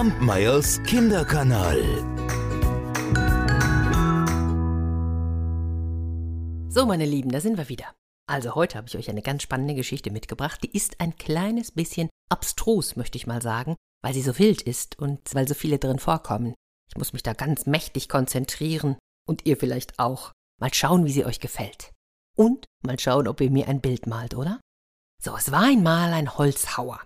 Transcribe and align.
Kampmeyers 0.00 0.82
Kinderkanal. 0.84 1.78
So, 6.70 6.86
meine 6.86 7.04
Lieben, 7.04 7.30
da 7.30 7.42
sind 7.42 7.58
wir 7.58 7.68
wieder. 7.68 7.84
Also 8.26 8.54
heute 8.54 8.78
habe 8.78 8.88
ich 8.88 8.96
euch 8.96 9.10
eine 9.10 9.20
ganz 9.20 9.42
spannende 9.42 9.74
Geschichte 9.74 10.10
mitgebracht. 10.10 10.60
Die 10.62 10.74
ist 10.74 11.02
ein 11.02 11.16
kleines 11.16 11.70
bisschen 11.72 12.08
abstrus, 12.30 12.96
möchte 12.96 13.18
ich 13.18 13.26
mal 13.26 13.42
sagen, 13.42 13.76
weil 14.02 14.14
sie 14.14 14.22
so 14.22 14.38
wild 14.38 14.62
ist 14.62 14.98
und 14.98 15.20
weil 15.34 15.46
so 15.46 15.52
viele 15.52 15.78
drin 15.78 15.98
vorkommen. 15.98 16.54
Ich 16.88 16.96
muss 16.96 17.12
mich 17.12 17.22
da 17.22 17.34
ganz 17.34 17.66
mächtig 17.66 18.08
konzentrieren 18.08 18.96
und 19.28 19.44
ihr 19.44 19.58
vielleicht 19.58 19.98
auch. 19.98 20.32
Mal 20.58 20.72
schauen, 20.72 21.04
wie 21.04 21.12
sie 21.12 21.26
euch 21.26 21.40
gefällt. 21.40 21.92
Und 22.38 22.64
mal 22.82 22.98
schauen, 22.98 23.28
ob 23.28 23.42
ihr 23.42 23.50
mir 23.50 23.68
ein 23.68 23.82
Bild 23.82 24.06
malt, 24.06 24.34
oder? 24.34 24.62
So, 25.22 25.36
es 25.36 25.52
war 25.52 25.64
einmal 25.64 26.14
ein 26.14 26.38
Holzhauer. 26.38 27.00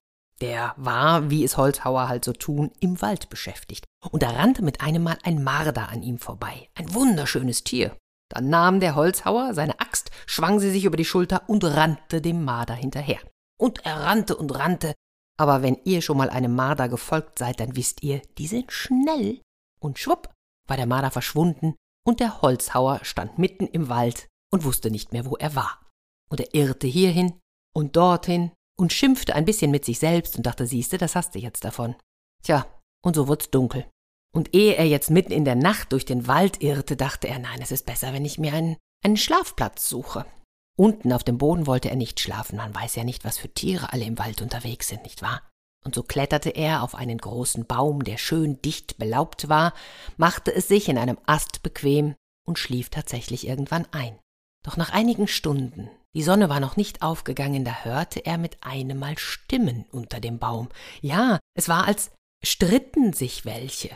Der 0.45 0.75
war, 0.77 1.31
wie 1.31 1.43
es 1.43 1.57
Holzhauer 1.57 2.07
halt 2.09 2.23
so 2.23 2.35
tun, 2.35 2.71
im 2.81 3.01
Wald 3.01 3.31
beschäftigt. 3.31 3.87
Und 4.11 4.23
da 4.23 4.29
rannte 4.29 4.63
mit 4.63 4.83
einem 4.83 5.03
Mal 5.03 5.17
ein 5.23 5.43
Marder 5.43 5.89
an 5.89 6.03
ihm 6.03 6.19
vorbei. 6.19 6.69
Ein 6.75 6.93
wunderschönes 6.93 7.65
Tier. 7.65 7.97
Dann 8.29 8.51
nahm 8.51 8.79
der 8.79 8.95
Holzhauer 8.95 9.55
seine 9.55 9.81
Axt, 9.81 10.11
schwang 10.27 10.61
sie 10.61 10.71
sich 10.71 10.85
über 10.85 10.99
die 10.99 11.07
Schulter 11.07 11.49
und 11.49 11.65
rannte 11.65 12.21
dem 12.21 12.45
Marder 12.45 12.75
hinterher. 12.75 13.21
Und 13.59 13.87
er 13.87 14.01
rannte 14.01 14.37
und 14.37 14.55
rannte, 14.55 14.93
aber 15.39 15.63
wenn 15.63 15.79
ihr 15.85 16.03
schon 16.03 16.19
mal 16.19 16.29
einem 16.29 16.55
Marder 16.55 16.91
gefolgt 16.91 17.39
seid, 17.39 17.59
dann 17.59 17.75
wisst 17.75 18.03
ihr, 18.03 18.21
die 18.37 18.47
sind 18.47 18.71
schnell. 18.71 19.41
Und 19.81 19.99
schwupp 19.99 20.31
war 20.69 20.77
der 20.77 20.87
Marder 20.87 21.11
verschwunden 21.11 21.75
und 22.07 22.21
der 22.21 22.43
Holzhauer 22.43 23.01
stand 23.03 23.39
mitten 23.39 23.67
im 23.67 23.89
Wald 23.89 24.29
und 24.53 24.65
wusste 24.65 24.91
nicht 24.91 25.15
mehr, 25.15 25.25
wo 25.25 25.37
er 25.37 25.55
war. 25.55 25.81
Und 26.29 26.41
er 26.41 26.55
irrte 26.55 26.87
hierhin 26.87 27.41
und 27.75 27.97
dorthin 27.97 28.53
und 28.77 28.93
schimpfte 28.93 29.35
ein 29.35 29.45
bisschen 29.45 29.71
mit 29.71 29.85
sich 29.85 29.99
selbst 29.99 30.37
und 30.37 30.45
dachte, 30.47 30.67
siehste, 30.67 30.99
das 30.99 31.15
hast 31.15 31.35
du 31.35 31.39
jetzt 31.39 31.65
davon. 31.65 31.95
Tja, 32.43 32.67
und 33.03 33.15
so 33.15 33.29
wurd's 33.29 33.51
dunkel. 33.51 33.87
Und 34.35 34.55
ehe 34.55 34.75
er 34.75 34.87
jetzt 34.87 35.11
mitten 35.11 35.33
in 35.33 35.45
der 35.45 35.55
Nacht 35.55 35.93
durch 35.93 36.05
den 36.05 36.27
Wald 36.27 36.63
irrte, 36.63 36.97
dachte 36.97 37.29
er, 37.29 37.39
nein, 37.39 37.61
es 37.63 37.71
ist 37.71 37.87
besser, 37.87 38.13
wenn 38.13 38.25
ich 38.25 38.39
mir 38.39 38.53
einen, 38.53 38.77
einen 39.05 39.17
Schlafplatz 39.17 39.89
suche. 39.89 40.27
Unten 40.77 41.13
auf 41.13 41.23
dem 41.23 41.39
Boden 41.39 41.69
wollte 41.69 41.89
er 41.89 41.97
nicht 41.97 42.19
schlafen, 42.19 42.57
man 42.57 42.75
weiß 42.75 42.97
ja 42.97 43.05
nicht, 43.05 43.25
was 43.25 43.39
für 43.39 43.49
Tiere 43.49 43.93
alle 43.93 44.05
im 44.05 44.19
Wald 44.19 44.43
unterwegs 44.43 44.89
sind, 44.89 45.05
nicht 45.05 45.23
wahr? 45.23 45.41
Und 45.85 45.95
so 45.95 46.03
kletterte 46.03 46.51
er 46.51 46.83
auf 46.83 46.95
einen 46.95 47.19
großen 47.19 47.67
Baum, 47.67 48.03
der 48.03 48.17
schön 48.17 48.61
dicht 48.63 48.97
belaubt 48.99 49.49
war, 49.49 49.75
machte 50.17 50.53
es 50.53 50.67
sich 50.67 50.89
in 50.89 50.99
einem 50.99 51.19
Ast 51.27 51.63
bequem 51.63 52.17
und 52.45 52.59
schlief 52.59 52.89
tatsächlich 52.89 53.47
irgendwann 53.47 53.87
ein. 53.93 54.19
Doch 54.65 54.77
nach 54.77 54.91
einigen 54.91 55.29
Stunden, 55.29 55.91
die 56.15 56.23
Sonne 56.23 56.49
war 56.49 56.61
noch 56.61 56.77
nicht 56.77 57.03
aufgegangen, 57.03 57.65
da 57.65 57.85
hörte 57.85 58.25
er 58.25 58.39
mit 58.39 58.63
einem 58.63 58.99
Mal 58.99 59.19
Stimmen 59.19 59.85
unter 59.91 60.21
dem 60.21 60.39
Baum. 60.39 60.69
Ja, 61.01 61.41
es 61.55 61.69
war, 61.69 61.87
als 61.87 62.13
stritten 62.45 63.13
sich 63.13 63.45
welche. 63.45 63.91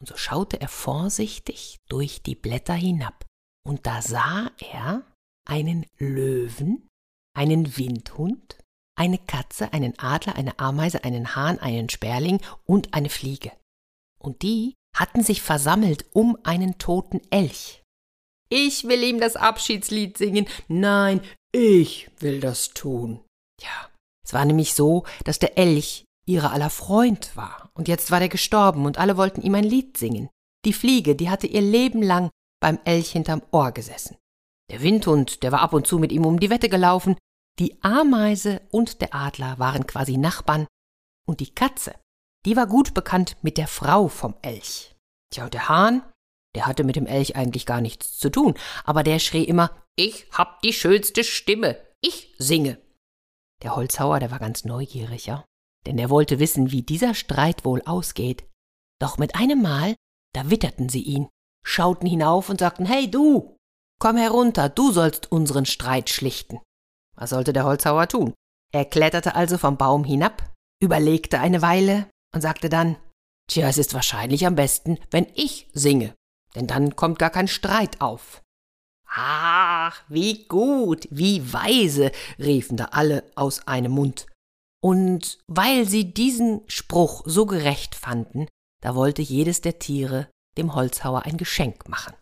Und 0.00 0.08
so 0.08 0.16
schaute 0.16 0.60
er 0.60 0.68
vorsichtig 0.68 1.78
durch 1.88 2.22
die 2.22 2.34
Blätter 2.34 2.74
hinab, 2.74 3.24
und 3.66 3.86
da 3.86 4.00
sah 4.00 4.50
er 4.58 5.02
einen 5.44 5.86
Löwen, 5.98 6.88
einen 7.36 7.76
Windhund, 7.76 8.58
eine 8.96 9.18
Katze, 9.18 9.72
einen 9.72 9.98
Adler, 9.98 10.36
eine 10.36 10.58
Ameise, 10.58 11.04
einen 11.04 11.34
Hahn, 11.34 11.58
einen 11.58 11.88
Sperling 11.88 12.40
und 12.64 12.94
eine 12.94 13.10
Fliege. 13.10 13.52
Und 14.18 14.42
die 14.42 14.74
hatten 14.94 15.22
sich 15.22 15.42
versammelt 15.42 16.06
um 16.12 16.38
einen 16.44 16.78
toten 16.78 17.20
Elch. 17.30 17.82
Ich 18.48 18.84
will 18.84 19.02
ihm 19.02 19.20
das 19.20 19.36
Abschiedslied 19.36 20.16
singen. 20.16 20.46
Nein, 20.68 21.20
ich 21.56 22.10
will 22.18 22.40
das 22.40 22.74
tun. 22.74 23.24
Ja, 23.62 23.88
es 24.24 24.34
war 24.34 24.44
nämlich 24.44 24.74
so, 24.74 25.04
dass 25.24 25.38
der 25.38 25.56
Elch 25.56 26.04
ihrer 26.28 26.52
aller 26.52 26.68
Freund 26.68 27.34
war, 27.34 27.70
und 27.72 27.88
jetzt 27.88 28.10
war 28.10 28.18
der 28.18 28.28
gestorben, 28.28 28.84
und 28.84 28.98
alle 28.98 29.16
wollten 29.16 29.40
ihm 29.40 29.54
ein 29.54 29.64
Lied 29.64 29.96
singen. 29.96 30.28
Die 30.66 30.74
Fliege, 30.74 31.16
die 31.16 31.30
hatte 31.30 31.46
ihr 31.46 31.62
Leben 31.62 32.02
lang 32.02 32.30
beim 32.60 32.78
Elch 32.84 33.12
hinterm 33.12 33.42
Ohr 33.52 33.72
gesessen. 33.72 34.18
Der 34.70 34.82
Windhund, 34.82 35.42
der 35.42 35.52
war 35.52 35.60
ab 35.60 35.72
und 35.72 35.86
zu 35.86 35.98
mit 35.98 36.12
ihm 36.12 36.26
um 36.26 36.40
die 36.40 36.50
Wette 36.50 36.68
gelaufen, 36.68 37.16
die 37.58 37.82
Ameise 37.82 38.60
und 38.70 39.00
der 39.00 39.14
Adler 39.14 39.58
waren 39.58 39.86
quasi 39.86 40.18
Nachbarn, 40.18 40.66
und 41.26 41.40
die 41.40 41.54
Katze, 41.54 41.94
die 42.44 42.56
war 42.56 42.66
gut 42.66 42.92
bekannt 42.92 43.36
mit 43.40 43.56
der 43.56 43.66
Frau 43.66 44.08
vom 44.08 44.34
Elch. 44.42 44.94
Tja, 45.32 45.44
und 45.44 45.54
der 45.54 45.68
Hahn, 45.68 46.02
der 46.54 46.66
hatte 46.66 46.84
mit 46.84 46.96
dem 46.96 47.06
Elch 47.06 47.34
eigentlich 47.34 47.64
gar 47.64 47.80
nichts 47.80 48.18
zu 48.18 48.28
tun, 48.28 48.54
aber 48.84 49.02
der 49.02 49.20
schrie 49.20 49.44
immer 49.44 49.70
Ich 49.96 50.26
hab 50.30 50.60
die 50.62 50.72
schönste 50.72 51.24
Stimme, 51.24 51.80
ich 52.02 52.34
singe. 52.38 52.78
Der 53.62 53.74
Holzhauer, 53.74 54.20
der 54.20 54.30
war 54.30 54.38
ganz 54.38 54.64
neugierig, 54.64 55.26
ja, 55.26 55.44
denn 55.86 55.98
er 55.98 56.10
wollte 56.10 56.38
wissen, 56.38 56.70
wie 56.70 56.82
dieser 56.82 57.14
Streit 57.14 57.64
wohl 57.64 57.82
ausgeht. 57.82 58.44
Doch 59.00 59.18
mit 59.18 59.34
einem 59.34 59.62
Mal, 59.62 59.94
da 60.34 60.50
witterten 60.50 60.88
sie 60.88 61.02
ihn, 61.02 61.28
schauten 61.64 62.06
hinauf 62.06 62.50
und 62.50 62.60
sagten 62.60 62.84
Hey 62.84 63.10
du, 63.10 63.56
komm 63.98 64.16
herunter, 64.16 64.68
du 64.68 64.92
sollst 64.92 65.32
unseren 65.32 65.64
Streit 65.64 66.10
schlichten. 66.10 66.60
Was 67.16 67.30
sollte 67.30 67.54
der 67.54 67.64
Holzhauer 67.64 68.08
tun? 68.08 68.34
Er 68.72 68.84
kletterte 68.84 69.34
also 69.34 69.56
vom 69.56 69.78
Baum 69.78 70.04
hinab, 70.04 70.52
überlegte 70.82 71.40
eine 71.40 71.62
Weile 71.62 72.10
und 72.34 72.42
sagte 72.42 72.68
dann 72.68 72.96
Tja, 73.48 73.68
es 73.68 73.78
ist 73.78 73.94
wahrscheinlich 73.94 74.44
am 74.46 74.56
besten, 74.56 74.98
wenn 75.10 75.26
ich 75.34 75.70
singe 75.72 76.14
denn 76.56 76.66
dann 76.66 76.96
kommt 76.96 77.18
gar 77.20 77.30
kein 77.30 77.46
Streit 77.46 78.00
auf. 78.00 78.42
Ach, 79.18 80.02
wie 80.08 80.44
gut, 80.44 81.08
wie 81.10 81.50
weise, 81.50 82.12
riefen 82.38 82.76
da 82.76 82.86
alle 82.92 83.24
aus 83.34 83.66
einem 83.66 83.92
Mund. 83.92 84.26
Und 84.84 85.38
weil 85.46 85.88
sie 85.88 86.12
diesen 86.12 86.60
Spruch 86.66 87.22
so 87.24 87.46
gerecht 87.46 87.94
fanden, 87.94 88.46
da 88.82 88.94
wollte 88.94 89.22
jedes 89.22 89.62
der 89.62 89.78
Tiere 89.78 90.28
dem 90.58 90.74
Holzhauer 90.74 91.22
ein 91.22 91.38
Geschenk 91.38 91.88
machen. 91.88 92.12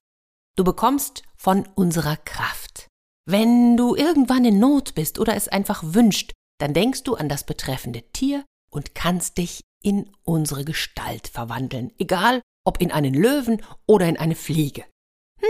Du 0.57 0.63
bekommst 0.63 1.25
von 1.37 1.69
unserer 1.75 2.17
Kraft. 2.17 2.87
Wenn 3.27 3.77
du 3.77 3.97
irgendwann 3.97 4.45
in 4.45 4.61
Not 4.61 4.95
bist 4.95 5.19
oder 5.19 5.35
es 5.35 5.49
einfach 5.49 5.83
wünscht, 5.85 6.31
dann 6.61 6.75
denkst 6.75 7.03
du 7.03 7.17
an 7.17 7.29
das 7.29 7.45
betreffende 7.45 8.03
Tier 8.13 8.45
und 8.71 8.95
kannst 8.95 9.39
dich 9.39 9.63
in 9.83 10.11
unsere 10.23 10.65
Gestalt 10.65 11.27
verwandeln, 11.27 11.91
egal 11.99 12.41
ob 12.65 12.81
in 12.81 12.93
einen 12.93 13.15
Löwen 13.15 13.63
oder 13.87 14.09
in 14.09 14.17
eine 14.17 14.37
Fliege. 14.37 14.85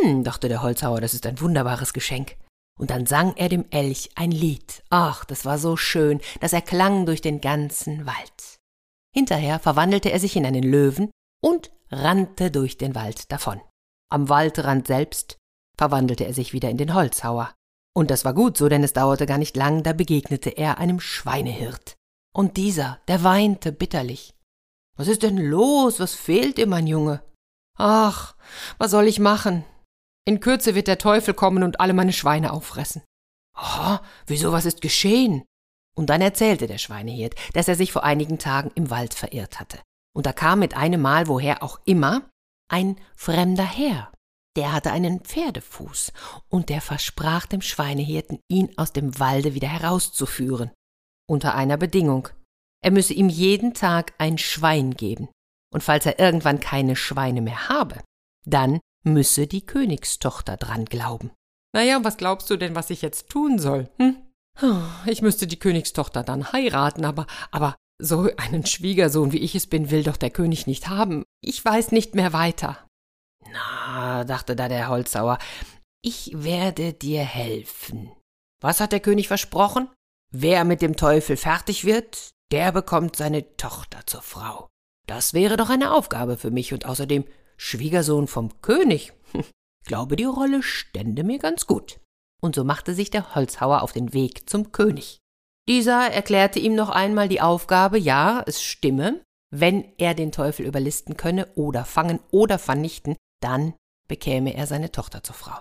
Hm, 0.02 0.24
dachte 0.24 0.48
der 0.48 0.62
Holzhauer, 0.62 1.00
das 1.00 1.14
ist 1.14 1.26
ein 1.26 1.40
wunderbares 1.40 1.92
Geschenk. 1.92 2.36
Und 2.78 2.90
dann 2.90 3.06
sang 3.06 3.34
er 3.36 3.48
dem 3.48 3.66
Elch 3.70 4.10
ein 4.16 4.30
Lied. 4.30 4.82
Ach, 4.90 5.24
das 5.24 5.44
war 5.44 5.58
so 5.58 5.76
schön, 5.76 6.20
das 6.40 6.52
erklang 6.52 7.06
durch 7.06 7.20
den 7.20 7.40
ganzen 7.40 8.06
Wald. 8.06 8.58
Hinterher 9.14 9.60
verwandelte 9.60 10.10
er 10.10 10.18
sich 10.18 10.34
in 10.34 10.44
einen 10.44 10.64
Löwen 10.64 11.10
und 11.40 11.70
rannte 11.90 12.50
durch 12.50 12.78
den 12.78 12.94
Wald 12.94 13.30
davon. 13.30 13.60
Am 14.10 14.28
Waldrand 14.28 14.88
selbst 14.88 15.36
verwandelte 15.78 16.24
er 16.24 16.34
sich 16.34 16.52
wieder 16.52 16.68
in 16.68 16.78
den 16.78 16.94
Holzhauer. 16.94 17.54
Und 17.96 18.10
das 18.10 18.24
war 18.24 18.34
gut 18.34 18.56
so, 18.56 18.68
denn 18.68 18.82
es 18.82 18.92
dauerte 18.92 19.26
gar 19.26 19.38
nicht 19.38 19.56
lang, 19.56 19.84
da 19.84 19.92
begegnete 19.92 20.50
er 20.50 20.78
einem 20.78 20.98
Schweinehirt. 20.98 21.94
Und 22.34 22.56
dieser, 22.56 23.00
der 23.06 23.22
weinte 23.22 23.70
bitterlich. 23.70 24.34
Was 24.96 25.06
ist 25.06 25.22
denn 25.22 25.38
los? 25.38 26.00
Was 26.00 26.14
fehlt 26.14 26.58
dir, 26.58 26.66
mein 26.66 26.88
Junge? 26.88 27.22
Ach, 27.78 28.34
was 28.78 28.90
soll 28.90 29.06
ich 29.06 29.20
machen? 29.20 29.64
In 30.26 30.40
Kürze 30.40 30.74
wird 30.74 30.88
der 30.88 30.98
Teufel 30.98 31.34
kommen 31.34 31.62
und 31.62 31.80
alle 31.80 31.92
meine 31.92 32.12
Schweine 32.12 32.52
auffressen. 32.52 33.02
Oh, 33.56 33.98
wieso, 34.26 34.52
was 34.52 34.64
ist 34.64 34.80
geschehen? 34.80 35.44
Und 35.96 36.10
dann 36.10 36.20
erzählte 36.20 36.66
der 36.66 36.78
Schweinehirt, 36.78 37.34
dass 37.52 37.68
er 37.68 37.76
sich 37.76 37.92
vor 37.92 38.04
einigen 38.04 38.38
Tagen 38.38 38.72
im 38.74 38.90
Wald 38.90 39.14
verirrt 39.14 39.60
hatte. 39.60 39.80
Und 40.14 40.26
da 40.26 40.32
kam 40.32 40.60
mit 40.60 40.76
einem 40.76 41.00
Mal, 41.00 41.28
woher 41.28 41.62
auch 41.62 41.80
immer, 41.84 42.28
ein 42.68 42.96
fremder 43.14 43.64
Herr. 43.64 44.12
Der 44.56 44.72
hatte 44.72 44.92
einen 44.92 45.20
Pferdefuß, 45.20 46.12
und 46.48 46.68
der 46.68 46.80
versprach 46.80 47.46
dem 47.46 47.60
Schweinehirten, 47.60 48.40
ihn 48.48 48.72
aus 48.76 48.92
dem 48.92 49.18
Walde 49.18 49.54
wieder 49.54 49.68
herauszuführen. 49.68 50.70
Unter 51.28 51.54
einer 51.54 51.76
Bedingung, 51.76 52.28
er 52.82 52.90
müsse 52.90 53.14
ihm 53.14 53.28
jeden 53.28 53.74
Tag 53.74 54.14
ein 54.18 54.38
Schwein 54.38 54.92
geben, 54.94 55.28
und 55.72 55.82
falls 55.82 56.06
er 56.06 56.18
irgendwann 56.18 56.60
keine 56.60 56.96
Schweine 56.96 57.40
mehr 57.40 57.68
habe, 57.68 58.02
dann 58.44 58.78
müsse 59.04 59.46
die 59.46 59.64
Königstochter 59.64 60.56
dran 60.56 60.84
glauben. 60.84 61.30
Na 61.72 61.82
ja, 61.82 62.02
was 62.02 62.16
glaubst 62.16 62.50
du 62.50 62.56
denn, 62.56 62.74
was 62.74 62.90
ich 62.90 63.02
jetzt 63.02 63.28
tun 63.28 63.58
soll? 63.58 63.88
Hm? 63.98 64.16
Ich 65.06 65.22
müsste 65.22 65.46
die 65.46 65.58
Königstochter 65.58 66.22
dann 66.22 66.52
heiraten, 66.52 67.04
aber, 67.04 67.26
aber 67.50 67.76
so 68.00 68.28
einen 68.36 68.66
Schwiegersohn 68.66 69.32
wie 69.32 69.38
ich 69.38 69.54
es 69.54 69.66
bin, 69.66 69.90
will 69.90 70.04
doch 70.04 70.16
der 70.16 70.30
König 70.30 70.66
nicht 70.66 70.88
haben. 70.88 71.24
Ich 71.40 71.64
weiß 71.64 71.92
nicht 71.92 72.14
mehr 72.14 72.32
weiter. 72.32 72.78
Na, 73.50 74.24
dachte 74.24 74.56
da 74.56 74.68
der 74.68 74.88
Holzhauer, 74.88 75.38
ich 76.02 76.30
werde 76.34 76.92
dir 76.92 77.22
helfen. 77.22 78.12
Was 78.60 78.80
hat 78.80 78.92
der 78.92 79.00
König 79.00 79.28
versprochen? 79.28 79.88
Wer 80.32 80.64
mit 80.64 80.82
dem 80.82 80.96
Teufel 80.96 81.36
fertig 81.36 81.84
wird, 81.84 82.30
der 82.50 82.72
bekommt 82.72 83.16
seine 83.16 83.56
Tochter 83.56 84.00
zur 84.06 84.22
Frau. 84.22 84.68
Das 85.06 85.34
wäre 85.34 85.56
doch 85.56 85.70
eine 85.70 85.92
Aufgabe 85.92 86.36
für 86.36 86.50
mich 86.50 86.72
und 86.72 86.86
außerdem 86.86 87.24
Schwiegersohn 87.56 88.26
vom 88.26 88.60
König. 88.62 89.12
Ich 89.32 89.88
glaube, 89.88 90.16
die 90.16 90.24
Rolle 90.24 90.62
stände 90.62 91.24
mir 91.24 91.38
ganz 91.38 91.66
gut. 91.66 92.00
Und 92.40 92.54
so 92.54 92.64
machte 92.64 92.94
sich 92.94 93.10
der 93.10 93.34
Holzhauer 93.34 93.82
auf 93.82 93.92
den 93.92 94.14
Weg 94.14 94.48
zum 94.48 94.72
König. 94.72 95.18
Dieser 95.68 96.10
erklärte 96.10 96.58
ihm 96.58 96.74
noch 96.74 96.90
einmal 96.90 97.28
die 97.28 97.40
Aufgabe, 97.40 97.98
ja, 97.98 98.42
es 98.46 98.62
stimme, 98.62 99.22
wenn 99.50 99.84
er 99.98 100.14
den 100.14 100.32
Teufel 100.32 100.66
überlisten 100.66 101.16
könne 101.16 101.46
oder 101.54 101.84
fangen 101.84 102.20
oder 102.30 102.58
vernichten, 102.58 103.16
dann 103.40 103.74
bekäme 104.08 104.54
er 104.54 104.66
seine 104.66 104.90
Tochter 104.90 105.22
zur 105.22 105.34
Frau. 105.34 105.60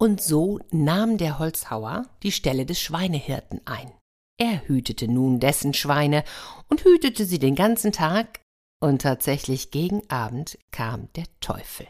Und 0.00 0.20
so 0.20 0.60
nahm 0.70 1.18
der 1.18 1.38
Holzhauer 1.38 2.06
die 2.22 2.32
Stelle 2.32 2.64
des 2.64 2.80
Schweinehirten 2.80 3.60
ein. 3.64 3.92
Er 4.40 4.66
hütete 4.68 5.08
nun 5.08 5.40
dessen 5.40 5.74
Schweine 5.74 6.22
und 6.68 6.84
hütete 6.84 7.24
sie 7.24 7.40
den 7.40 7.56
ganzen 7.56 7.90
Tag, 7.90 8.40
und 8.80 9.02
tatsächlich 9.02 9.70
gegen 9.70 10.08
Abend 10.10 10.58
kam 10.70 11.12
der 11.14 11.26
Teufel. 11.40 11.86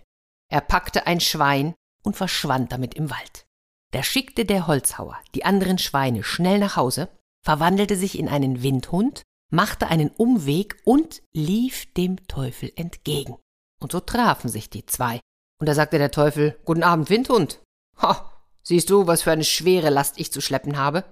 Er 0.50 0.60
packte 0.60 1.06
ein 1.06 1.20
Schwein 1.20 1.74
und 2.02 2.16
verschwand 2.16 2.72
damit 2.72 2.94
im 2.94 3.10
Wald. 3.10 3.46
Da 3.92 4.02
schickte 4.02 4.44
der 4.44 4.66
Holzhauer 4.66 5.18
die 5.34 5.44
anderen 5.44 5.78
Schweine 5.78 6.22
schnell 6.22 6.58
nach 6.58 6.76
Hause, 6.76 7.08
verwandelte 7.44 7.96
sich 7.96 8.18
in 8.18 8.28
einen 8.28 8.62
Windhund, 8.62 9.22
machte 9.50 9.88
einen 9.88 10.10
Umweg 10.10 10.76
und 10.84 11.22
lief 11.32 11.92
dem 11.94 12.26
Teufel 12.28 12.72
entgegen. 12.76 13.36
Und 13.80 13.92
so 13.92 14.00
trafen 14.00 14.48
sich 14.48 14.68
die 14.70 14.84
zwei. 14.86 15.20
Und 15.60 15.66
da 15.66 15.74
sagte 15.74 15.98
der 15.98 16.10
Teufel, 16.10 16.58
Guten 16.64 16.82
Abend, 16.82 17.10
Windhund. 17.10 17.60
Ha, 18.00 18.32
siehst 18.62 18.90
du, 18.90 19.06
was 19.06 19.22
für 19.22 19.32
eine 19.32 19.44
schwere 19.44 19.90
Last 19.90 20.18
ich 20.18 20.32
zu 20.32 20.40
schleppen 20.40 20.76
habe? 20.76 21.04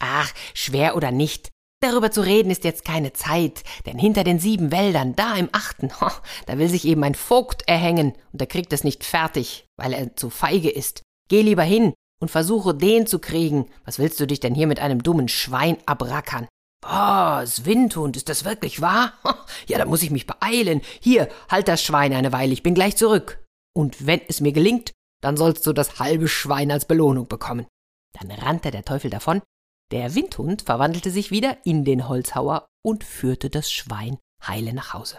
Ach, 0.00 0.32
schwer 0.54 0.96
oder 0.96 1.10
nicht. 1.10 1.50
Darüber 1.84 2.10
zu 2.10 2.22
reden 2.22 2.50
ist 2.50 2.64
jetzt 2.64 2.86
keine 2.86 3.12
Zeit, 3.12 3.62
denn 3.84 3.98
hinter 3.98 4.24
den 4.24 4.38
sieben 4.38 4.72
Wäldern, 4.72 5.14
da 5.16 5.34
im 5.34 5.50
achten, 5.52 5.90
da 6.46 6.56
will 6.56 6.70
sich 6.70 6.86
eben 6.86 7.04
ein 7.04 7.14
Vogt 7.14 7.68
erhängen 7.68 8.14
und 8.32 8.40
er 8.40 8.46
kriegt 8.46 8.72
es 8.72 8.84
nicht 8.84 9.04
fertig, 9.04 9.66
weil 9.76 9.92
er 9.92 10.16
zu 10.16 10.30
feige 10.30 10.70
ist. 10.70 11.02
Geh 11.28 11.42
lieber 11.42 11.62
hin 11.62 11.92
und 12.22 12.30
versuche 12.30 12.74
den 12.74 13.06
zu 13.06 13.18
kriegen. 13.18 13.66
Was 13.84 13.98
willst 13.98 14.18
du 14.18 14.26
dich 14.26 14.40
denn 14.40 14.54
hier 14.54 14.66
mit 14.66 14.80
einem 14.80 15.02
dummen 15.02 15.28
Schwein 15.28 15.76
abrackern? 15.84 16.48
Was, 16.82 17.66
Windhund, 17.66 18.16
ist 18.16 18.30
das 18.30 18.46
wirklich 18.46 18.80
wahr? 18.80 19.12
Ja, 19.66 19.76
da 19.76 19.84
muss 19.84 20.02
ich 20.02 20.10
mich 20.10 20.26
beeilen. 20.26 20.80
Hier, 21.00 21.28
halt 21.50 21.68
das 21.68 21.82
Schwein 21.82 22.14
eine 22.14 22.32
Weile, 22.32 22.54
ich 22.54 22.62
bin 22.62 22.74
gleich 22.74 22.96
zurück. 22.96 23.44
Und 23.76 24.06
wenn 24.06 24.22
es 24.26 24.40
mir 24.40 24.52
gelingt, 24.52 24.92
dann 25.22 25.36
sollst 25.36 25.66
du 25.66 25.74
das 25.74 25.98
halbe 25.98 26.28
Schwein 26.28 26.70
als 26.70 26.86
Belohnung 26.86 27.28
bekommen. 27.28 27.66
Dann 28.18 28.30
rannte 28.30 28.70
der 28.70 28.86
Teufel 28.86 29.10
davon, 29.10 29.42
der 29.90 30.14
Windhund 30.14 30.62
verwandelte 30.62 31.10
sich 31.10 31.30
wieder 31.30 31.58
in 31.64 31.84
den 31.84 32.08
Holzhauer 32.08 32.66
und 32.84 33.04
führte 33.04 33.50
das 33.50 33.70
Schwein 33.70 34.18
heile 34.46 34.72
nach 34.72 34.92
Hause. 34.94 35.18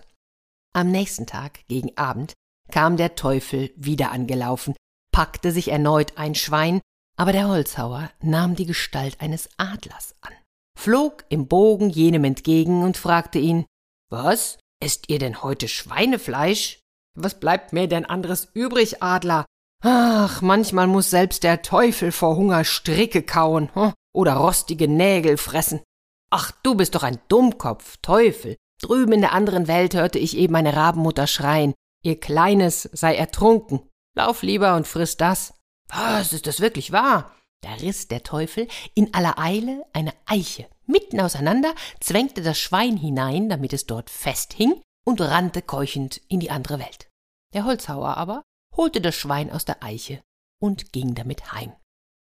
Am 0.74 0.92
nächsten 0.92 1.26
Tag, 1.26 1.66
gegen 1.68 1.98
Abend, 1.98 2.34
kam 2.72 2.98
der 2.98 3.16
Teufel 3.16 3.72
wieder 3.76 4.12
angelaufen, 4.12 4.76
packte 5.12 5.52
sich 5.52 5.70
erneut 5.70 6.18
ein 6.18 6.36
Schwein, 6.36 6.82
aber 7.18 7.32
der 7.32 7.48
Holzhauer 7.48 8.12
nahm 8.22 8.56
die 8.56 8.66
Gestalt 8.66 9.22
eines 9.22 9.50
Adlers 9.58 10.16
an, 10.22 10.34
flog 10.78 11.24
im 11.30 11.48
Bogen 11.48 11.90
jenem 11.90 12.24
entgegen 12.26 12.84
und 12.84 12.98
fragte 12.98 13.40
ihn 13.40 13.66
Was? 14.10 14.58
Esst 14.84 15.10
ihr 15.10 15.20
denn 15.20 15.42
heute 15.42 15.70
Schweinefleisch? 15.70 16.80
Was 17.18 17.40
bleibt 17.40 17.72
mir 17.72 17.88
denn 17.88 18.06
anderes 18.06 18.50
übrig, 18.54 19.02
Adler? 19.02 19.46
Ach, 19.82 20.42
manchmal 20.42 20.88
muss 20.88 21.10
selbst 21.10 21.44
der 21.44 21.62
Teufel 21.62 22.12
vor 22.12 22.36
Hunger 22.36 22.66
Stricke 22.66 23.24
kauen 23.24 23.74
hm? 23.74 23.94
Oder 24.16 24.36
rostige 24.36 24.88
Nägel 24.88 25.38
fressen. 25.38 25.82
Ach, 26.30 26.52
du 26.64 26.76
bist 26.76 26.96
doch 26.96 27.04
ein 27.04 27.20
Dummkopf, 27.28 27.98
Teufel. 28.02 28.56
Drüben 28.82 29.14
in 29.14 29.22
der 29.22 29.34
anderen 29.34 29.68
Welt 29.68 29.94
hörte 29.94 30.20
ich 30.20 30.36
eben 30.38 30.56
eine 30.56 30.76
Rabenmutter 30.76 31.28
schreien, 31.28 31.74
ihr 32.04 32.20
Kleines 32.20 32.90
sei 32.94 33.16
ertrunken. 33.16 33.82
Lauf 34.16 34.42
lieber 34.42 34.76
und 34.76 34.88
friss 34.88 35.18
das. 35.18 35.54
Was, 35.88 36.34
ist 36.34 36.48
das 36.48 36.60
wirklich 36.60 36.92
wahr? 36.92 37.36
Da 37.62 37.74
riss 37.74 38.08
der 38.08 38.24
Teufel 38.24 38.68
in 38.94 39.14
aller 39.14 39.40
Eile 39.40 39.86
eine 39.94 40.14
Eiche 40.26 40.68
mitten 40.88 41.20
auseinander, 41.20 41.74
zwängte 42.00 42.42
das 42.42 42.60
Schwein 42.60 42.98
hinein, 42.98 43.50
damit 43.50 43.74
es 43.74 43.86
dort 43.86 44.10
festhing, 44.10 44.82
und 45.06 45.22
rannte 45.22 45.62
keuchend 45.62 46.22
in 46.28 46.40
die 46.40 46.52
andere 46.52 46.80
Welt. 46.80 47.10
Der 47.54 47.66
Holzhauer 47.66 48.18
aber 48.18 48.44
holte 48.76 49.02
das 49.02 49.16
Schwein 49.16 49.52
aus 49.52 49.66
der 49.66 49.84
Eiche 49.84 50.22
und 50.60 50.92
ging 50.92 51.16
damit 51.16 51.54
heim. 51.54 51.74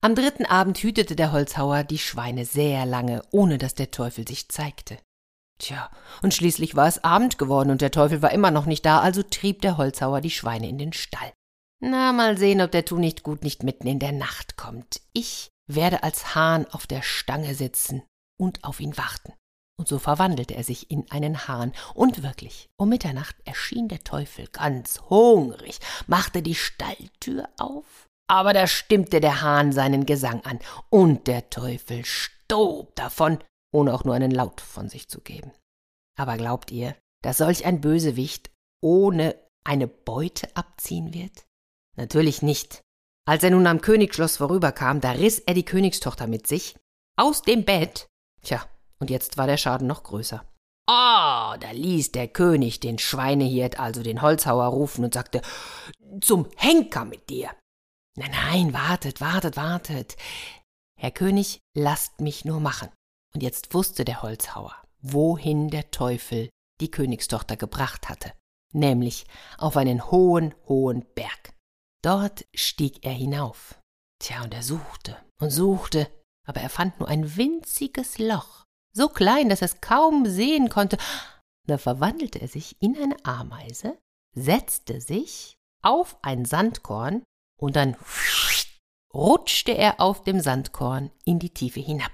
Am 0.06 0.14
dritten 0.14 0.46
Abend 0.46 0.78
hütete 0.78 1.16
der 1.16 1.32
Holzhauer 1.32 1.84
die 1.84 1.98
Schweine 1.98 2.46
sehr 2.46 2.86
lange, 2.86 3.24
ohne 3.32 3.58
dass 3.58 3.74
der 3.74 3.90
Teufel 3.90 4.28
sich 4.28 4.50
zeigte. 4.50 5.00
Tja, 5.58 5.90
und 6.22 6.32
schließlich 6.32 6.76
war 6.76 6.88
es 6.88 7.04
Abend 7.04 7.40
geworden 7.40 7.72
und 7.72 7.82
der 7.82 7.90
Teufel 7.90 8.22
war 8.22 8.32
immer 8.32 8.52
noch 8.52 8.68
nicht 8.68 8.86
da, 8.86 9.00
also 9.00 9.24
trieb 9.24 9.64
der 9.64 9.78
Holzhauer 9.78 10.22
die 10.22 10.30
Schweine 10.30 10.70
in 10.70 10.78
den 10.78 10.94
Stall. 10.94 11.34
Na, 11.80 12.14
mal 12.14 12.38
sehen, 12.38 12.62
ob 12.62 12.70
der 12.70 12.86
Tu 12.86 13.00
nicht 13.00 13.24
gut 13.24 13.44
nicht 13.44 13.64
mitten 13.64 13.88
in 13.88 13.98
der 13.98 14.12
Nacht 14.12 14.58
kommt. 14.58 15.02
Ich 15.12 15.50
werde 15.66 16.04
als 16.04 16.36
Hahn 16.36 16.68
auf 16.68 16.86
der 16.86 17.02
Stange 17.02 17.56
sitzen 17.56 18.04
und 18.38 18.64
auf 18.64 18.80
ihn 18.80 18.96
warten. 19.00 19.34
Und 19.76 19.88
so 19.88 19.98
verwandelte 19.98 20.54
er 20.54 20.64
sich 20.64 20.92
in 20.92 21.10
einen 21.10 21.48
Hahn, 21.48 21.74
und 21.96 22.22
wirklich, 22.22 22.70
um 22.78 22.90
Mitternacht 22.90 23.38
erschien 23.44 23.88
der 23.88 24.04
Teufel 24.04 24.50
ganz 24.52 25.02
hungrig, 25.10 25.80
machte 26.06 26.44
die 26.44 26.54
Stalltür 26.54 27.50
auf, 27.58 28.05
aber 28.28 28.54
da 28.54 28.68
stimmte 28.68 29.22
der 29.22 29.42
Hahn 29.42 29.72
seinen 29.72 30.06
Gesang 30.06 30.42
an, 30.46 30.60
und 30.90 31.28
der 31.28 31.50
Teufel 31.50 32.06
stob 32.06 32.96
davon, 32.96 33.40
ohne 33.74 33.94
auch 33.94 34.04
nur 34.04 34.16
einen 34.16 34.32
Laut 34.32 34.62
von 34.62 34.90
sich 34.90 35.10
zu 35.10 35.22
geben. 35.22 35.52
Aber 36.18 36.38
glaubt 36.38 36.72
ihr, 36.72 36.96
dass 37.22 37.38
solch 37.38 37.66
ein 37.66 37.82
Bösewicht 37.82 38.52
ohne 38.82 39.36
eine 39.64 39.88
Beute 39.88 40.56
abziehen 40.56 41.14
wird? 41.14 41.46
Natürlich 41.98 42.42
nicht. 42.42 42.82
Als 43.28 43.44
er 43.44 43.50
nun 43.50 43.68
am 43.68 43.82
Königsschloss 43.82 44.38
vorüberkam, 44.38 45.02
da 45.02 45.12
riss 45.12 45.40
er 45.40 45.54
die 45.54 45.66
Königstochter 45.66 46.28
mit 46.28 46.48
sich 46.48 46.76
aus 47.18 47.42
dem 47.42 47.66
Bett. 47.66 48.08
Tja, 48.42 48.64
und 49.00 49.10
jetzt 49.10 49.38
war 49.38 49.48
der 49.48 49.58
Schaden 49.58 49.88
noch 49.88 50.04
größer. 50.04 50.46
Ah, 50.88 51.54
oh, 51.54 51.58
da 51.58 51.72
ließ 51.72 52.12
der 52.12 52.28
König 52.28 52.80
den 52.80 53.00
Schweinehirt, 53.00 53.80
also 53.80 54.04
den 54.04 54.22
Holzhauer, 54.22 54.66
rufen 54.66 55.04
und 55.04 55.16
sagte, 55.16 55.42
zum 56.22 56.48
Henker 56.58 57.06
mit 57.06 57.30
dir. 57.30 57.50
Nein, 58.18 58.32
nein, 58.32 58.74
wartet, 58.74 59.22
wartet, 59.22 59.58
wartet. 59.58 60.16
Herr 61.00 61.12
König, 61.12 61.60
lasst 61.76 62.22
mich 62.22 62.46
nur 62.46 62.60
machen. 62.60 62.90
Und 63.34 63.44
jetzt 63.44 63.74
wusste 63.74 64.06
der 64.06 64.22
Holzhauer, 64.22 64.76
wohin 65.02 65.70
der 65.70 65.92
Teufel 65.92 66.50
die 66.80 66.92
Königstochter 66.92 67.58
gebracht 67.58 68.08
hatte, 68.08 68.32
nämlich 68.74 69.26
auf 69.58 69.78
einen 69.78 70.10
hohen, 70.10 70.56
hohen 70.68 71.06
Berg. 71.16 71.54
Dort 72.02 72.46
stieg 72.54 73.06
er 73.06 73.14
hinauf. 73.14 73.82
Tja, 74.20 74.44
und 74.44 74.54
er 74.54 74.64
suchte 74.64 75.18
und 75.42 75.50
suchte, 75.50 76.10
aber 76.48 76.62
er 76.62 76.70
fand 76.70 77.00
nur 77.00 77.10
ein 77.10 77.36
winziges 77.36 78.18
Loch 78.18 78.66
so 78.96 79.10
klein, 79.10 79.50
dass 79.50 79.62
er 79.62 79.66
es 79.66 79.82
kaum 79.82 80.26
sehen 80.26 80.70
konnte. 80.70 80.98
Da 81.68 81.78
verwandelte 81.78 82.40
er 82.40 82.48
sich 82.48 82.82
in 82.82 82.96
eine 82.96 83.18
Ameise, 83.26 83.98
setzte 84.34 85.02
sich 85.02 85.58
auf 85.84 86.18
ein 86.22 86.46
Sandkorn 86.46 87.24
und 87.58 87.76
dann 87.76 87.96
rutschte 89.14 89.72
er 89.72 90.00
auf 90.02 90.24
dem 90.24 90.40
Sandkorn 90.42 91.12
in 91.24 91.40
die 91.40 91.54
Tiefe 91.54 91.80
hinab. 91.80 92.12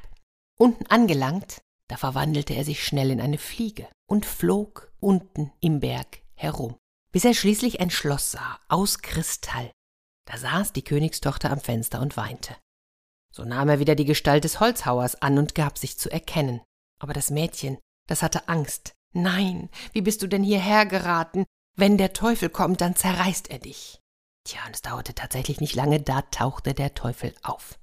Unten 0.57 0.85
angelangt, 0.87 1.61
da 1.87 1.97
verwandelte 1.97 2.53
er 2.53 2.63
sich 2.63 2.85
schnell 2.85 3.11
in 3.11 3.19
eine 3.19 3.37
Fliege 3.37 3.87
und 4.05 4.25
flog 4.25 4.91
unten 4.99 5.51
im 5.59 5.79
Berg 5.79 6.21
herum, 6.35 6.75
bis 7.11 7.25
er 7.25 7.33
schließlich 7.33 7.79
ein 7.79 7.89
Schloss 7.89 8.31
sah 8.31 8.59
aus 8.67 8.99
Kristall. 8.99 9.71
Da 10.25 10.37
saß 10.37 10.73
die 10.73 10.83
Königstochter 10.83 11.51
am 11.51 11.59
Fenster 11.59 11.99
und 12.01 12.15
weinte. 12.17 12.55
So 13.33 13.43
nahm 13.45 13.69
er 13.69 13.79
wieder 13.79 13.95
die 13.95 14.05
Gestalt 14.05 14.43
des 14.43 14.59
Holzhauers 14.59 15.21
an 15.21 15.37
und 15.37 15.55
gab 15.55 15.77
sich 15.77 15.97
zu 15.97 16.11
erkennen. 16.11 16.61
Aber 16.99 17.13
das 17.13 17.31
Mädchen, 17.31 17.77
das 18.07 18.21
hatte 18.21 18.47
Angst. 18.47 18.93
Nein, 19.13 19.69
wie 19.93 20.01
bist 20.01 20.21
du 20.21 20.27
denn 20.27 20.43
hierher 20.43 20.85
geraten? 20.85 21.45
Wenn 21.75 21.97
der 21.97 22.13
Teufel 22.13 22.49
kommt, 22.49 22.81
dann 22.81 22.95
zerreißt 22.95 23.49
er 23.49 23.59
dich. 23.59 24.00
Tja, 24.43 24.61
und 24.65 24.75
es 24.75 24.81
dauerte 24.81 25.13
tatsächlich 25.13 25.61
nicht 25.61 25.75
lange, 25.75 25.99
da 25.99 26.21
tauchte 26.23 26.73
der 26.73 26.93
Teufel 26.93 27.33
auf. 27.43 27.79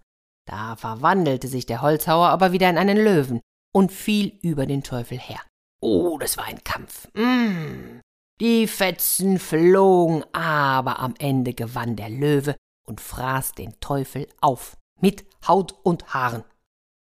Da 0.46 0.76
verwandelte 0.76 1.46
sich 1.46 1.66
der 1.66 1.82
Holzhauer 1.82 2.28
aber 2.28 2.52
wieder 2.52 2.70
in 2.70 2.78
einen 2.78 2.96
Löwen 2.96 3.40
und 3.74 3.92
fiel 3.92 4.38
über 4.42 4.66
den 4.66 4.82
Teufel 4.82 5.18
her. 5.18 5.40
Oh, 5.80 6.18
das 6.18 6.36
war 6.36 6.46
ein 6.46 6.64
Kampf. 6.64 7.08
Mmh. 7.14 8.00
Die 8.40 8.66
Fetzen 8.66 9.38
flogen, 9.38 10.24
aber 10.32 11.00
am 11.00 11.14
Ende 11.18 11.54
gewann 11.54 11.96
der 11.96 12.08
Löwe 12.08 12.56
und 12.86 13.00
fraß 13.00 13.52
den 13.52 13.78
Teufel 13.80 14.28
auf, 14.40 14.76
mit 15.00 15.26
Haut 15.46 15.72
und 15.82 16.14
Haaren. 16.14 16.44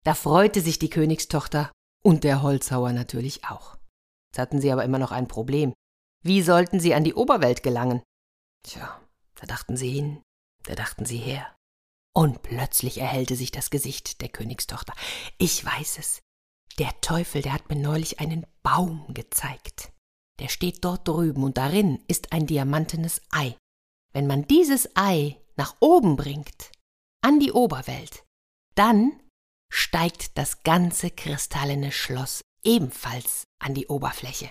Da 0.04 0.14
freute 0.14 0.60
sich 0.60 0.78
die 0.78 0.90
Königstochter 0.90 1.72
und 2.02 2.24
der 2.24 2.42
Holzhauer 2.42 2.92
natürlich 2.92 3.44
auch. 3.44 3.76
Jetzt 4.30 4.38
hatten 4.38 4.60
sie 4.60 4.70
aber 4.70 4.84
immer 4.84 4.98
noch 4.98 5.12
ein 5.12 5.28
Problem. 5.28 5.72
Wie 6.22 6.42
sollten 6.42 6.80
sie 6.80 6.94
an 6.94 7.04
die 7.04 7.14
Oberwelt 7.14 7.62
gelangen? 7.62 8.02
Tja, 8.62 9.00
da 9.40 9.46
dachten 9.46 9.76
sie 9.76 9.90
hin, 9.90 10.22
da 10.64 10.74
dachten 10.74 11.04
sie 11.04 11.18
her. 11.18 11.56
Und 12.14 12.42
plötzlich 12.42 12.98
erhellte 12.98 13.36
sich 13.36 13.50
das 13.50 13.70
Gesicht 13.70 14.20
der 14.20 14.28
Königstochter. 14.28 14.94
Ich 15.38 15.64
weiß 15.64 15.98
es. 15.98 16.20
Der 16.78 17.00
Teufel, 17.00 17.42
der 17.42 17.52
hat 17.52 17.68
mir 17.68 17.76
neulich 17.76 18.20
einen 18.20 18.46
Baum 18.62 19.12
gezeigt. 19.14 19.92
Der 20.40 20.48
steht 20.48 20.84
dort 20.84 21.06
drüben 21.06 21.44
und 21.44 21.56
darin 21.56 22.02
ist 22.08 22.32
ein 22.32 22.46
diamantenes 22.46 23.20
Ei. 23.30 23.56
Wenn 24.12 24.26
man 24.26 24.46
dieses 24.46 24.88
Ei 24.96 25.40
nach 25.56 25.76
oben 25.80 26.16
bringt, 26.16 26.72
an 27.22 27.38
die 27.38 27.52
Oberwelt, 27.52 28.24
dann 28.74 29.20
steigt 29.72 30.36
das 30.36 30.62
ganze 30.62 31.10
kristallene 31.10 31.92
Schloss 31.92 32.40
ebenfalls 32.64 33.44
an 33.62 33.74
die 33.74 33.86
Oberfläche. 33.86 34.50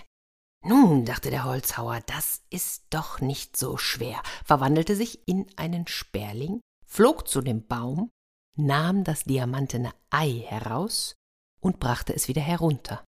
Nun, 0.62 1.06
dachte 1.06 1.30
der 1.30 1.44
Holzhauer, 1.44 2.00
das 2.06 2.42
ist 2.50 2.84
doch 2.90 3.20
nicht 3.20 3.56
so 3.56 3.78
schwer, 3.78 4.22
verwandelte 4.44 4.94
sich 4.94 5.26
in 5.26 5.46
einen 5.56 5.86
Sperling, 5.86 6.60
flog 6.86 7.26
zu 7.28 7.40
dem 7.40 7.66
Baum, 7.66 8.10
nahm 8.58 9.04
das 9.04 9.24
diamantene 9.24 9.92
Ei 10.10 10.44
heraus 10.46 11.14
und 11.60 11.80
brachte 11.80 12.14
es 12.14 12.28
wieder 12.28 12.42
herunter. 12.42 13.02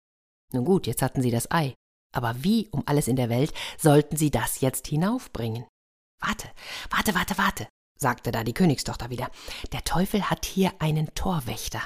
Nun 0.52 0.64
gut, 0.64 0.86
jetzt 0.86 1.02
hatten 1.02 1.22
sie 1.22 1.30
das 1.30 1.50
Ei, 1.50 1.74
aber 2.14 2.42
wie 2.44 2.68
um 2.68 2.82
alles 2.86 3.08
in 3.08 3.16
der 3.16 3.30
Welt 3.30 3.52
sollten 3.78 4.16
sie 4.16 4.30
das 4.30 4.60
jetzt 4.60 4.86
hinaufbringen? 4.86 5.66
Warte, 6.20 6.50
warte, 6.90 7.14
warte, 7.14 7.38
warte, 7.38 7.68
sagte 7.98 8.30
da 8.30 8.44
die 8.44 8.54
Königstochter 8.54 9.10
wieder. 9.10 9.30
Der 9.72 9.84
Teufel 9.84 10.28
hat 10.28 10.44
hier 10.44 10.72
einen 10.80 11.14
Torwächter. 11.14 11.82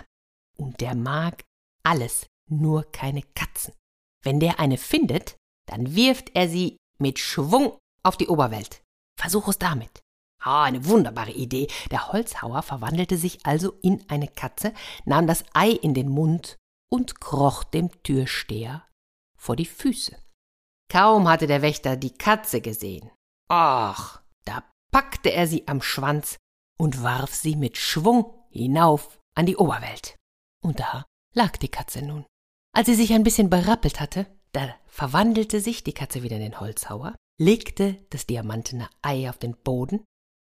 Und 0.56 0.80
der 0.80 0.94
mag 0.94 1.42
alles, 1.82 2.26
nur 2.48 2.90
keine 2.90 3.22
Katzen. 3.22 3.74
Wenn 4.22 4.40
der 4.40 4.60
eine 4.60 4.78
findet, 4.78 5.36
dann 5.66 5.94
wirft 5.94 6.34
er 6.34 6.48
sie 6.48 6.76
mit 6.98 7.18
Schwung 7.18 7.78
auf 8.02 8.16
die 8.16 8.28
Oberwelt. 8.28 8.82
Versuch 9.18 9.48
es 9.48 9.58
damit. 9.58 10.02
Ah, 10.42 10.64
eine 10.64 10.84
wunderbare 10.86 11.30
Idee. 11.30 11.68
Der 11.90 12.12
Holzhauer 12.12 12.62
verwandelte 12.62 13.16
sich 13.16 13.46
also 13.46 13.72
in 13.82 14.04
eine 14.08 14.28
Katze, 14.28 14.74
nahm 15.04 15.26
das 15.26 15.44
Ei 15.52 15.70
in 15.70 15.94
den 15.94 16.08
Mund 16.08 16.56
und 16.90 17.20
kroch 17.20 17.62
dem 17.64 17.90
Türsteher 18.02 18.86
vor 19.36 19.56
die 19.56 19.66
Füße. 19.66 20.16
Kaum 20.88 21.28
hatte 21.28 21.46
der 21.46 21.62
Wächter 21.62 21.96
die 21.96 22.12
Katze 22.12 22.60
gesehen. 22.60 23.10
Ach, 23.48 24.22
da 24.44 24.62
packte 24.92 25.32
er 25.32 25.46
sie 25.46 25.66
am 25.68 25.80
Schwanz 25.80 26.36
und 26.78 27.02
warf 27.02 27.34
sie 27.34 27.56
mit 27.56 27.76
Schwung 27.76 28.34
hinauf 28.50 29.18
an 29.34 29.46
die 29.46 29.56
Oberwelt. 29.56 30.16
Und 30.62 30.80
da 30.80 31.06
lag 31.34 31.56
die 31.56 31.70
Katze 31.70 32.02
nun. 32.02 32.26
Als 32.74 32.86
sie 32.86 32.94
sich 32.94 33.12
ein 33.12 33.24
bisschen 33.24 33.50
berappelt 33.50 34.00
hatte, 34.00 34.26
da 34.52 34.74
verwandelte 34.86 35.60
sich 35.60 35.82
die 35.84 35.94
Katze 35.94 36.22
wieder 36.22 36.36
in 36.36 36.42
den 36.42 36.60
Holzhauer, 36.60 37.16
legte 37.40 37.96
das 38.10 38.26
diamantene 38.26 38.88
Ei 39.00 39.28
auf 39.28 39.38
den 39.38 39.56
Boden, 39.56 40.04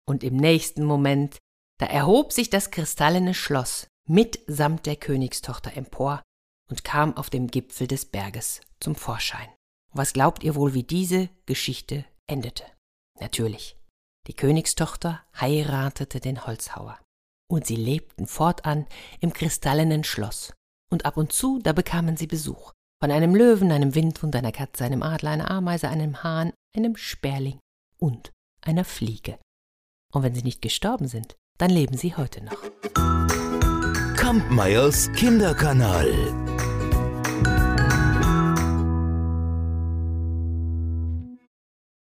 und 0.08 0.24
im 0.24 0.36
nächsten 0.36 0.84
Moment, 0.84 1.38
da 1.78 1.86
erhob 1.86 2.32
sich 2.32 2.50
das 2.50 2.70
kristallene 2.70 3.34
Schloss 3.34 3.86
mitsamt 4.08 4.86
der 4.86 4.96
Königstochter 4.96 5.76
empor 5.76 6.22
und 6.68 6.84
kam 6.84 7.16
auf 7.16 7.30
dem 7.30 7.46
Gipfel 7.48 7.86
des 7.86 8.04
Berges 8.04 8.60
zum 8.80 8.94
Vorschein. 8.94 9.48
was 9.94 10.12
glaubt 10.12 10.42
ihr 10.42 10.54
wohl, 10.54 10.74
wie 10.74 10.82
diese 10.82 11.28
Geschichte 11.46 12.04
endete? 12.26 12.64
Natürlich. 13.20 13.76
Die 14.26 14.34
Königstochter 14.34 15.22
heiratete 15.38 16.18
den 16.20 16.46
Holzhauer. 16.46 16.98
Und 17.50 17.66
sie 17.66 17.76
lebten 17.76 18.26
fortan 18.26 18.86
im 19.20 19.32
kristallenen 19.32 20.04
Schloss. 20.04 20.54
Und 20.90 21.04
ab 21.04 21.16
und 21.16 21.32
zu, 21.32 21.58
da 21.58 21.72
bekamen 21.72 22.16
sie 22.16 22.26
Besuch. 22.26 22.72
Von 23.02 23.10
einem 23.10 23.34
Löwen, 23.34 23.72
einem 23.72 23.96
Windhund, 23.96 24.36
einer 24.36 24.52
Katze, 24.52 24.84
einem 24.84 25.02
Adler, 25.02 25.30
einer 25.30 25.50
Ameise, 25.50 25.88
einem 25.88 26.22
Hahn, 26.22 26.52
einem 26.76 26.94
Sperling 26.94 27.58
und 27.98 28.30
einer 28.60 28.84
Fliege. 28.84 29.40
Und 30.12 30.22
wenn 30.22 30.36
sie 30.36 30.44
nicht 30.44 30.62
gestorben 30.62 31.08
sind, 31.08 31.34
dann 31.58 31.70
leben 31.70 31.96
sie 31.96 32.14
heute 32.14 32.44
noch. 32.44 32.56
Kampmeyers 34.14 35.10
Kinderkanal. 35.14 36.51